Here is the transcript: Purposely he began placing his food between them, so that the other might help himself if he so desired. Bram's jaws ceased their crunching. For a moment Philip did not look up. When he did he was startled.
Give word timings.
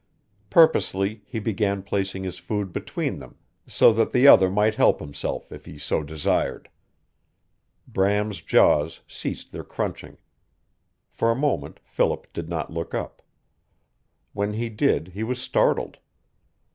Purposely 0.49 1.21
he 1.27 1.37
began 1.37 1.83
placing 1.83 2.23
his 2.23 2.39
food 2.39 2.73
between 2.73 3.19
them, 3.19 3.35
so 3.67 3.93
that 3.93 4.11
the 4.11 4.27
other 4.27 4.49
might 4.49 4.73
help 4.73 4.99
himself 4.99 5.51
if 5.51 5.65
he 5.67 5.77
so 5.77 6.01
desired. 6.01 6.69
Bram's 7.87 8.41
jaws 8.41 9.01
ceased 9.07 9.51
their 9.51 9.63
crunching. 9.63 10.17
For 11.11 11.29
a 11.29 11.35
moment 11.35 11.79
Philip 11.83 12.33
did 12.33 12.49
not 12.49 12.73
look 12.73 12.95
up. 12.95 13.21
When 14.33 14.53
he 14.53 14.69
did 14.69 15.09
he 15.09 15.21
was 15.21 15.39
startled. 15.39 15.99